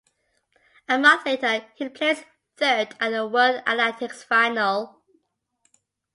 [0.89, 2.23] A month later he placed
[2.57, 4.99] third at the World Athletics Final.